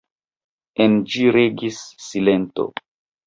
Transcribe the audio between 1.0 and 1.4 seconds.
ĝi